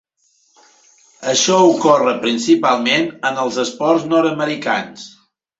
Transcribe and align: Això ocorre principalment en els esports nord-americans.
Això 1.33 1.57
ocorre 1.73 2.15
principalment 2.25 3.07
en 3.31 3.39
els 3.45 3.63
esports 3.67 4.11
nord-americans. 4.15 5.07